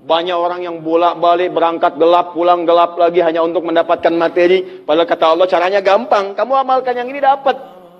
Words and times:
Banyak 0.00 0.32
orang 0.32 0.64
yang 0.64 0.80
bolak-balik 0.80 1.52
berangkat 1.52 2.00
gelap, 2.00 2.32
pulang 2.32 2.64
gelap 2.64 2.96
lagi 2.96 3.20
hanya 3.20 3.44
untuk 3.44 3.68
mendapatkan 3.68 4.12
materi. 4.16 4.84
Padahal 4.84 5.04
kata 5.04 5.24
Allah 5.28 5.46
caranya 5.46 5.80
gampang. 5.84 6.32
Kamu 6.32 6.52
amalkan 6.56 6.96
yang 6.96 7.08
ini 7.12 7.20
dapat. 7.20 7.56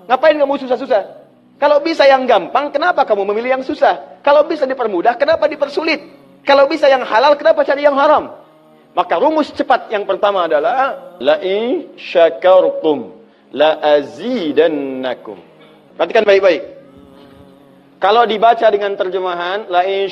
Ngapain 0.09 0.33
kamu 0.33 0.53
susah-susah? 0.65 1.03
Kalau 1.61 1.77
bisa 1.85 2.09
yang 2.09 2.25
gampang, 2.25 2.73
kenapa 2.73 3.05
kamu 3.05 3.21
memilih 3.29 3.61
yang 3.61 3.63
susah? 3.63 4.17
Kalau 4.25 4.49
bisa 4.49 4.65
dipermudah, 4.65 5.13
kenapa 5.13 5.45
dipersulit? 5.45 6.01
Kalau 6.41 6.65
bisa 6.65 6.89
yang 6.89 7.05
halal, 7.05 7.37
kenapa 7.37 7.61
cari 7.61 7.85
yang 7.85 7.93
haram? 7.93 8.33
Maka 8.97 9.21
rumus 9.21 9.53
cepat 9.53 9.93
yang 9.93 10.03
pertama 10.03 10.49
adalah 10.49 11.15
la 11.21 11.37
in 11.45 11.93
syakartum 11.95 13.13
la 13.53 13.77
azidannakum. 13.77 15.39
Perhatikan 15.95 16.25
baik-baik. 16.25 16.63
Kalau 18.01 18.25
dibaca 18.25 18.67
dengan 18.73 18.97
terjemahan 18.97 19.69
la 19.69 19.85
in 19.85 20.09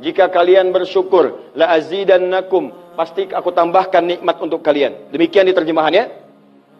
jika 0.00 0.32
kalian 0.32 0.72
bersyukur, 0.72 1.52
la 1.58 1.74
azidannakum, 1.76 2.72
pasti 2.96 3.28
aku 3.28 3.52
tambahkan 3.52 4.02
nikmat 4.02 4.40
untuk 4.40 4.64
kalian. 4.64 5.12
Demikian 5.12 5.44
di 5.44 5.52
terjemahannya. 5.52 6.08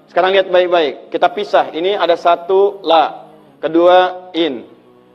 Sekarang 0.08 0.32
lihat 0.32 0.48
baik-baik. 0.48 1.12
Kita 1.12 1.28
pisah. 1.32 1.72
Ini 1.72 1.96
ada 1.96 2.16
satu 2.16 2.80
la, 2.84 3.28
kedua 3.60 4.30
in, 4.32 4.64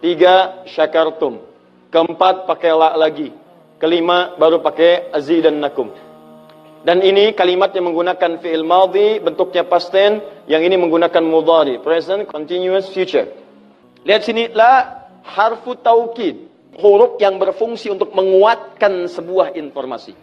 tiga 0.02 0.66
syakartum, 0.70 1.41
keempat 1.89 2.45
pakai 2.45 2.72
la 2.73 2.94
lagi, 2.98 3.34
kelima 3.81 4.38
baru 4.38 4.61
pakai 4.61 5.09
azidannakum. 5.14 5.89
Dan 6.88 7.03
ini 7.03 7.36
kalimat 7.36 7.75
yang 7.75 7.91
menggunakan 7.91 8.39
fi'il 8.39 8.64
madhi, 8.64 9.20
bentuknya 9.20 9.67
past 9.67 9.91
tense, 9.91 10.23
yang 10.48 10.64
ini 10.64 10.80
menggunakan 10.80 11.20
mudhari, 11.20 11.84
present 11.84 12.23
continuous 12.30 12.88
future. 12.88 13.27
Lihat 14.08 14.23
sini 14.23 14.48
la 14.55 15.03
harfu 15.27 15.75
taukid 15.75 16.48
huruf 16.77 17.17
yang 17.17 17.41
berfungsi 17.41 17.90
untuk 17.90 18.13
menguatkan 18.13 19.09
sebuah 19.09 19.58
informasi. 19.58 20.13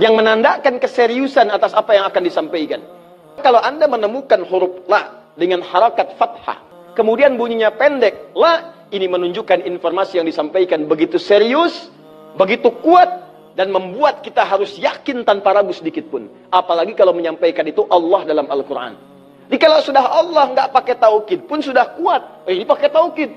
Yang 0.00 0.14
menandakan 0.18 0.80
keseriusan 0.80 1.52
atas 1.52 1.76
apa 1.76 1.94
yang 1.94 2.08
akan 2.08 2.22
disampaikan. 2.24 2.80
Kalau 3.40 3.60
Anda 3.60 3.88
menemukan 3.88 4.44
huruf 4.44 4.84
la 4.88 5.32
dengan 5.36 5.64
harakat 5.64 6.16
fathah, 6.16 6.58
kemudian 6.98 7.36
bunyinya 7.36 7.72
pendek, 7.72 8.32
la 8.36 8.86
ini 8.92 9.08
menunjukkan 9.08 9.64
informasi 9.64 10.20
yang 10.20 10.26
disampaikan 10.28 10.84
begitu 10.84 11.16
serius, 11.16 11.88
begitu 12.36 12.68
kuat, 12.84 13.08
dan 13.52 13.68
membuat 13.68 14.24
kita 14.24 14.44
harus 14.44 14.76
yakin 14.80 15.24
tanpa 15.24 15.52
ragu 15.52 15.72
sedikit 15.76 16.08
pun. 16.08 16.28
Apalagi 16.48 16.96
kalau 16.96 17.12
menyampaikan 17.12 17.64
itu 17.68 17.84
Allah 17.88 18.24
dalam 18.24 18.48
Al-Quran. 18.48 18.96
Jadi 19.48 19.58
kalau 19.60 19.84
sudah 19.84 20.04
Allah 20.08 20.48
nggak 20.56 20.68
pakai 20.72 20.96
taukid 20.96 21.44
pun 21.44 21.60
sudah 21.60 21.92
kuat. 22.00 22.48
Eh, 22.48 22.56
ini 22.56 22.64
pakai 22.64 22.88
taukid. 22.88 23.30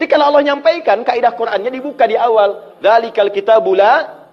Jadi 0.00 0.16
kalau 0.16 0.32
Allah 0.32 0.48
nyampaikan 0.48 1.04
kaidah 1.04 1.36
Qur'annya 1.36 1.68
dibuka 1.68 2.08
di 2.08 2.16
awal. 2.16 2.80
Dzalikal 2.80 3.28
kitabula 3.36 4.24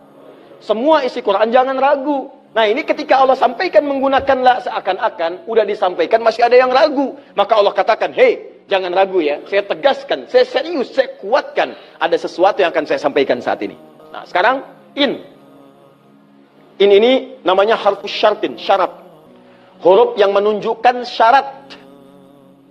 semua 0.64 1.04
isi 1.04 1.20
Quran 1.20 1.52
jangan 1.52 1.76
ragu. 1.76 2.32
Nah 2.56 2.64
ini 2.72 2.88
ketika 2.88 3.20
Allah 3.20 3.36
sampaikan 3.36 3.84
menggunakan 3.84 4.38
la 4.48 4.64
seakan-akan 4.64 5.44
udah 5.44 5.68
disampaikan 5.68 6.24
masih 6.24 6.48
ada 6.48 6.56
yang 6.56 6.72
ragu. 6.72 7.20
Maka 7.36 7.60
Allah 7.60 7.76
katakan, 7.76 8.16
hei 8.16 8.64
jangan 8.72 8.96
ragu 8.96 9.20
ya. 9.20 9.44
Saya 9.52 9.68
tegaskan, 9.68 10.32
saya 10.32 10.48
serius, 10.48 10.96
saya 10.96 11.12
kuatkan. 11.20 11.76
Ada 12.00 12.16
sesuatu 12.16 12.64
yang 12.64 12.72
akan 12.72 12.88
saya 12.88 13.04
sampaikan 13.04 13.44
saat 13.44 13.60
ini. 13.60 13.76
Nah 14.16 14.24
sekarang 14.24 14.64
in. 14.96 15.20
In 16.80 16.90
ini 16.96 17.44
namanya 17.44 17.76
harfus 17.76 18.16
syartin, 18.16 18.56
syarat. 18.56 19.04
Huruf 19.84 20.16
yang 20.16 20.32
menunjukkan 20.32 21.04
syarat 21.04 21.76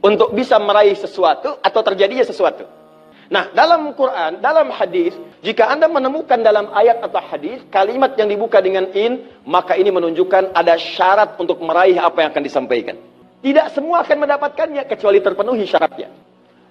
untuk 0.01 0.33
bisa 0.33 0.57
meraih 0.57 0.97
sesuatu 0.97 1.61
atau 1.61 1.81
terjadinya 1.85 2.25
sesuatu. 2.25 2.86
Nah, 3.27 3.51
dalam 3.51 3.91
Quran, 3.99 4.39
dalam 4.39 4.71
hadis, 4.71 5.11
jika 5.43 5.67
Anda 5.67 5.91
menemukan 5.91 6.39
dalam 6.47 6.71
ayat 6.71 7.03
atau 7.03 7.19
hadis 7.19 7.59
kalimat 7.75 8.15
yang 8.15 8.31
dibuka 8.31 8.63
dengan 8.63 8.87
in, 8.95 9.27
maka 9.43 9.75
ini 9.75 9.91
menunjukkan 9.91 10.55
ada 10.55 10.79
syarat 10.79 11.35
untuk 11.43 11.59
meraih 11.59 11.99
apa 11.99 12.23
yang 12.23 12.31
akan 12.31 12.45
disampaikan. 12.47 12.95
Tidak 13.43 13.75
semua 13.75 14.07
akan 14.07 14.17
mendapatkannya 14.27 14.83
kecuali 14.87 15.19
terpenuhi 15.19 15.67
syaratnya. 15.67 16.09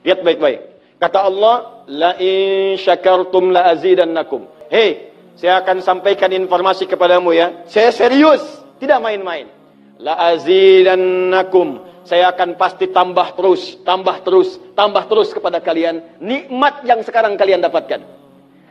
Lihat 0.07 0.23
baik-baik. 0.23 0.59
Kata 0.95 1.27
Allah, 1.27 1.83
la 1.91 2.15
in 2.23 2.79
syakartum 2.79 3.51
la 3.51 3.75
azidannakum. 3.75 4.47
Hei, 4.71 5.11
saya 5.35 5.59
akan 5.59 5.83
sampaikan 5.83 6.31
informasi 6.31 6.87
kepadamu 6.87 7.35
ya. 7.35 7.67
Saya 7.67 7.91
serius, 7.91 8.41
tidak 8.79 9.03
main-main. 9.03 9.51
La 9.99 10.15
azidannakum 10.31 11.83
saya 12.05 12.29
akan 12.29 12.53
pasti 12.55 12.85
tambah 12.93 13.33
terus, 13.33 13.81
tambah 13.81 14.21
terus, 14.21 14.61
tambah 14.77 15.03
terus 15.09 15.33
kepada 15.33 15.57
kalian 15.57 16.21
nikmat 16.21 16.85
yang 16.85 17.01
sekarang 17.01 17.33
kalian 17.33 17.65
dapatkan. 17.65 18.01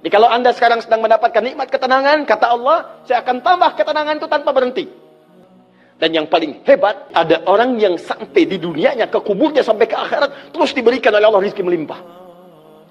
Jadi 0.00 0.10
kalau 0.12 0.30
anda 0.30 0.54
sekarang 0.54 0.78
sedang 0.78 1.02
mendapatkan 1.02 1.42
nikmat 1.42 1.66
ketenangan, 1.66 2.22
kata 2.22 2.46
Allah, 2.54 3.02
saya 3.02 3.26
akan 3.26 3.42
tambah 3.42 3.70
ketenangan 3.74 4.14
itu 4.22 4.28
tanpa 4.30 4.50
berhenti. 4.54 4.84
Dan 5.98 6.10
yang 6.14 6.26
paling 6.30 6.62
hebat, 6.62 7.10
ada 7.10 7.42
orang 7.48 7.74
yang 7.80 7.98
sampai 7.98 8.46
di 8.46 8.60
dunianya, 8.60 9.10
ke 9.10 9.18
kuburnya 9.18 9.64
sampai 9.66 9.88
ke 9.88 9.96
akhirat, 9.96 10.54
terus 10.54 10.70
diberikan 10.76 11.10
oleh 11.14 11.26
Allah 11.26 11.42
rizki 11.42 11.64
melimpah. 11.64 11.98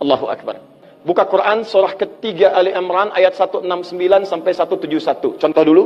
Allahu 0.02 0.28
Akbar. 0.28 0.60
Buka 1.04 1.28
Quran 1.28 1.68
surah 1.68 2.00
ketiga 2.00 2.56
Ali 2.56 2.72
Imran 2.72 3.12
ayat 3.12 3.36
169 3.36 3.68
sampai 4.24 4.52
171. 4.56 5.36
Contoh 5.40 5.64
dulu. 5.64 5.84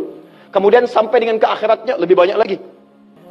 Kemudian 0.53 0.85
sampai 0.87 1.25
dengan 1.25 1.41
ke 1.41 1.47
akhiratnya 1.49 1.97
lebih 1.97 2.15
banyak 2.15 2.37
lagi. 2.37 2.57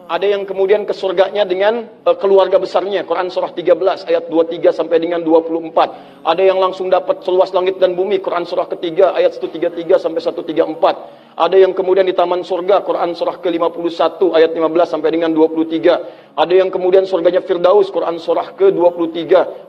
Ada 0.06 0.38
yang 0.38 0.46
kemudian 0.46 0.86
ke 0.86 0.94
surganya 0.94 1.42
dengan 1.42 1.90
uh, 2.06 2.14
keluarga 2.14 2.62
besarnya. 2.62 3.02
Quran 3.02 3.26
surah 3.26 3.50
13 3.50 4.06
ayat 4.06 4.30
23 4.30 4.70
sampai 4.70 5.02
dengan 5.02 5.18
24. 5.18 6.22
Ada 6.22 6.42
yang 6.46 6.62
langsung 6.62 6.86
dapat 6.86 7.26
seluas 7.26 7.50
langit 7.50 7.82
dan 7.82 7.98
bumi. 7.98 8.22
Quran 8.22 8.46
surah 8.46 8.70
ketiga 8.70 9.18
ayat 9.18 9.34
133 9.34 9.98
sampai 9.98 10.22
134. 10.22 11.42
Ada 11.42 11.56
yang 11.58 11.74
kemudian 11.74 12.06
di 12.06 12.14
taman 12.14 12.46
surga. 12.46 12.86
Quran 12.86 13.18
surah 13.18 13.42
ke-51 13.42 14.30
ayat 14.30 14.50
15 14.54 14.94
sampai 14.94 15.10
dengan 15.10 15.34
23. 15.34 16.38
Ada 16.38 16.54
yang 16.54 16.70
kemudian 16.70 17.02
surganya 17.02 17.42
Firdaus. 17.42 17.90
Quran 17.90 18.22
surah 18.22 18.54
ke-23 18.54 19.22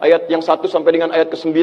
ayat 0.05 0.29
yang 0.29 0.45
1 0.45 0.53
sampai 0.69 0.91
dengan 1.01 1.17
ayat 1.17 1.33
ke-9. 1.33 1.57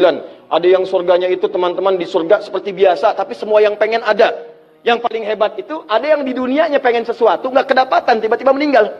Ada 0.50 0.66
yang 0.66 0.82
surganya 0.82 1.30
itu 1.30 1.46
teman-teman 1.46 1.94
di 1.94 2.10
surga 2.10 2.42
seperti 2.42 2.74
biasa. 2.74 3.14
Tapi 3.14 3.38
semua 3.38 3.62
yang 3.62 3.78
pengen 3.78 4.02
ada. 4.02 4.53
Yang 4.84 5.00
paling 5.00 5.25
hebat 5.25 5.56
itu 5.56 5.81
ada 5.89 6.05
yang 6.05 6.28
di 6.28 6.37
dunianya 6.37 6.77
pengen 6.77 7.09
sesuatu 7.09 7.49
nggak 7.49 7.72
kedapatan 7.72 8.21
tiba-tiba 8.21 8.53
meninggal. 8.53 8.93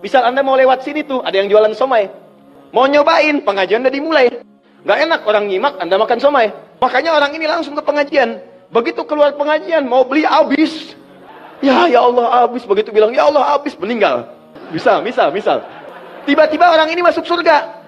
Misal 0.00 0.24
anda 0.24 0.40
mau 0.40 0.56
lewat 0.56 0.88
sini 0.88 1.04
tuh 1.04 1.20
ada 1.20 1.36
yang 1.36 1.52
jualan 1.52 1.76
somai, 1.76 2.08
mau 2.72 2.88
nyobain 2.88 3.44
pengajian 3.44 3.84
udah 3.84 3.92
dimulai. 3.92 4.26
Nggak 4.88 4.98
enak 5.04 5.20
orang 5.28 5.44
nyimak 5.52 5.74
anda 5.76 6.00
makan 6.00 6.16
somai. 6.16 6.48
Makanya 6.80 7.12
orang 7.12 7.28
ini 7.36 7.44
langsung 7.44 7.76
ke 7.76 7.84
pengajian. 7.84 8.40
Begitu 8.72 9.04
keluar 9.04 9.36
pengajian 9.36 9.84
mau 9.84 10.00
beli 10.08 10.24
habis. 10.24 10.96
Ya 11.60 11.84
ya 11.92 12.00
Allah 12.00 12.44
habis 12.44 12.64
begitu 12.64 12.88
bilang 12.88 13.12
ya 13.12 13.28
Allah 13.28 13.52
habis 13.52 13.76
meninggal. 13.76 14.32
Bisa 14.72 15.04
misal 15.04 15.28
misal. 15.28 15.60
Tiba-tiba 16.24 16.72
orang 16.72 16.88
ini 16.88 17.04
masuk 17.04 17.28
surga. 17.28 17.84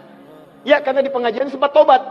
Ya 0.69 0.85
karena 0.85 1.01
di 1.01 1.09
pengajian 1.09 1.49
sempat 1.49 1.73
tobat. 1.73 2.05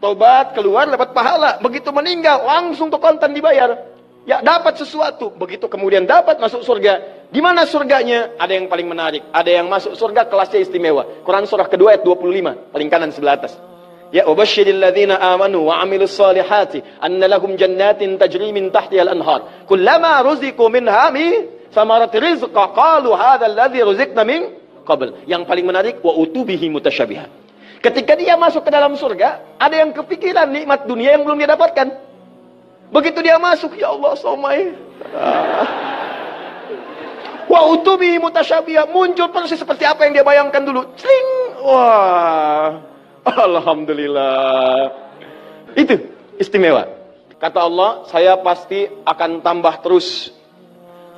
Tobat 0.00 0.56
keluar 0.56 0.88
dapat 0.88 1.12
pahala. 1.12 1.60
Begitu 1.60 1.92
meninggal 1.92 2.48
langsung 2.48 2.88
tuh 2.88 3.02
konten 3.02 3.36
dibayar. 3.36 3.97
Ya 4.28 4.44
dapat 4.44 4.76
sesuatu. 4.76 5.32
Begitu 5.32 5.72
kemudian 5.72 6.04
dapat 6.04 6.36
masuk 6.36 6.60
surga. 6.60 7.24
Di 7.32 7.40
mana 7.40 7.64
surganya? 7.64 8.36
Ada 8.36 8.60
yang 8.60 8.68
paling 8.68 8.84
menarik. 8.84 9.24
Ada 9.32 9.64
yang 9.64 9.72
masuk 9.72 9.96
surga 9.96 10.28
kelasnya 10.28 10.60
istimewa. 10.60 11.24
Quran 11.24 11.48
surah 11.48 11.64
kedua 11.64 11.96
ayat 11.96 12.04
25. 12.04 12.68
Paling 12.68 12.88
kanan 12.92 13.08
sebelah 13.08 13.40
atas. 13.40 13.56
Ya 14.12 14.28
ubashiril 14.28 14.76
ladzina 14.76 15.16
amanu 15.16 15.72
wa 15.72 15.80
amilus 15.80 16.12
salihati 16.12 16.84
anna 17.00 17.24
lahum 17.24 17.56
jannatin 17.56 18.20
tajri 18.20 18.52
min 18.52 18.68
tahtiha 18.68 19.08
al-anhar. 19.08 19.64
Kullama 19.64 20.20
ruziqu 20.20 20.64
minha 20.68 21.08
mi 21.08 21.48
samarat 21.72 22.12
rizqa 22.12 22.72
qalu 22.76 23.16
hadha 23.16 23.48
alladhi 23.48 23.80
ruziqna 23.80 24.28
min 24.28 24.52
qabl. 24.84 25.24
Yang 25.24 25.48
paling 25.48 25.64
menarik 25.64 26.04
wa 26.04 26.12
utubihi 26.12 26.68
mutasyabihat. 26.68 27.28
Ketika 27.80 28.12
dia 28.12 28.36
masuk 28.36 28.66
ke 28.66 28.70
dalam 28.74 28.92
surga, 28.92 29.56
ada 29.56 29.76
yang 29.76 29.96
kepikiran 29.96 30.52
nikmat 30.52 30.84
dunia 30.84 31.16
yang 31.16 31.24
belum 31.24 31.40
dia 31.40 31.48
dapatkan. 31.56 32.07
Begitu 32.88 33.18
dia 33.20 33.36
masuk, 33.36 33.76
ya 33.76 33.92
Allah 33.92 34.12
somai. 34.16 34.72
Wa 37.48 37.60
utubi 37.72 38.16
mutasyabiyah 38.20 38.88
muncul 38.92 39.28
persis 39.32 39.60
seperti 39.60 39.84
apa 39.88 40.04
yang 40.04 40.20
dia 40.20 40.24
bayangkan 40.24 40.62
dulu. 40.64 40.84
Cling. 40.96 41.28
Wah. 41.64 42.80
Alhamdulillah. 43.24 44.92
Itu 45.76 46.00
istimewa. 46.40 46.88
Kata 47.38 47.64
Allah, 47.64 48.02
saya 48.10 48.34
pasti 48.40 48.88
akan 49.04 49.44
tambah 49.44 49.84
terus 49.84 50.32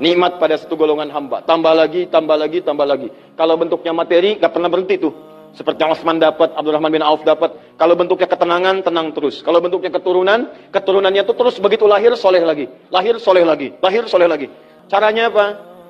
nikmat 0.03 0.37
pada 0.37 0.59
satu 0.59 0.75
golongan 0.75 1.09
hamba. 1.09 1.41
Tambah 1.47 1.73
lagi, 1.73 2.11
tambah 2.11 2.37
lagi, 2.37 2.59
tambah 2.61 2.87
lagi. 2.87 3.09
Kalau 3.39 3.55
bentuknya 3.57 3.95
materi, 3.95 4.37
nggak 4.37 4.53
pernah 4.53 4.69
berhenti 4.69 5.01
tuh. 5.01 5.30
Seperti 5.51 5.83
Osman 5.83 6.23
dapat, 6.23 6.55
Abdurrahman 6.55 6.95
bin 6.95 7.03
Auf 7.03 7.27
dapat. 7.27 7.51
Kalau 7.75 7.99
bentuknya 7.99 8.31
ketenangan, 8.31 8.87
tenang 8.87 9.11
terus. 9.11 9.43
Kalau 9.43 9.59
bentuknya 9.59 9.91
keturunan, 9.91 10.47
keturunannya 10.71 11.27
itu 11.27 11.35
terus 11.35 11.59
begitu 11.59 11.91
lahir, 11.91 12.15
soleh 12.15 12.43
lagi. 12.43 12.71
Lahir, 12.89 13.19
soleh 13.19 13.43
lagi. 13.43 13.75
Lahir, 13.83 14.07
soleh 14.07 14.31
lagi. 14.31 14.47
Caranya 14.87 15.27
apa? 15.27 15.45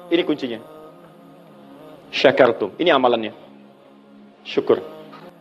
Ini 0.08 0.22
kuncinya. 0.24 0.58
Syakartum. 2.08 2.72
Ini 2.80 2.88
amalannya. 2.96 3.36
Syukur. 4.48 4.80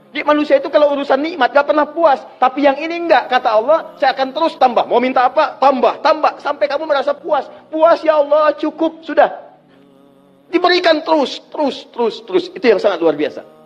Jadi 0.09 0.25
manusia 0.25 0.57
itu 0.57 0.67
kalau 0.73 0.91
urusan 0.97 1.21
nikmat 1.21 1.53
gak 1.53 1.69
pernah 1.69 1.87
puas. 1.87 2.19
Tapi 2.41 2.65
yang 2.67 2.75
ini 2.75 3.07
enggak. 3.07 3.31
Kata 3.31 3.49
Allah, 3.55 3.95
saya 4.01 4.11
akan 4.17 4.35
terus 4.35 4.59
tambah. 4.59 4.83
Mau 4.83 4.99
minta 4.99 5.31
apa? 5.31 5.55
Tambah, 5.63 6.03
tambah. 6.03 6.43
Sampai 6.43 6.67
kamu 6.67 6.83
merasa 6.89 7.15
puas. 7.15 7.47
Puas 7.71 8.03
ya 8.03 8.19
Allah, 8.19 8.51
cukup. 8.57 8.99
Sudah. 9.05 9.47
Diberikan 10.49 11.05
terus, 11.05 11.39
terus, 11.53 11.87
terus, 11.93 12.15
terus. 12.25 12.45
Itu 12.51 12.65
yang 12.67 12.81
sangat 12.81 12.99
luar 12.99 13.13
biasa. 13.13 13.58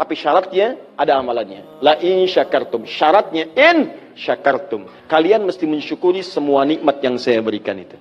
Tapi 0.00 0.16
syaratnya 0.16 0.96
ada 0.96 1.20
amalannya. 1.20 1.84
La 1.84 2.00
in 2.00 2.24
syakartum. 2.24 2.88
Syaratnya 2.88 3.52
in 3.52 3.92
syakartum. 4.16 4.88
Kalian 5.04 5.44
mesti 5.44 5.68
mensyukuri 5.68 6.24
semua 6.24 6.64
nikmat 6.64 7.04
yang 7.04 7.20
saya 7.20 7.44
berikan 7.44 7.76
itu. 7.76 8.00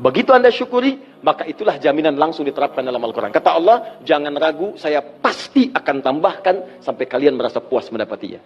Begitu 0.00 0.32
anda 0.32 0.48
syukuri, 0.48 0.96
maka 1.20 1.44
itulah 1.44 1.76
jaminan 1.76 2.16
langsung 2.16 2.48
diterapkan 2.48 2.80
dalam 2.80 3.02
Al-Quran. 3.02 3.28
Kata 3.28 3.50
Allah, 3.60 4.00
jangan 4.06 4.32
ragu, 4.40 4.72
saya 4.80 5.04
pasti 5.04 5.68
akan 5.68 6.00
tambahkan 6.00 6.80
sampai 6.80 7.04
kalian 7.04 7.36
merasa 7.36 7.60
puas 7.60 7.90
mendapatinya. 7.92 8.40